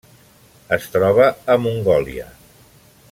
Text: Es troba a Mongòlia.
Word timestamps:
Es 0.77 0.87
troba 0.95 1.27
a 1.57 1.59
Mongòlia. 1.67 2.27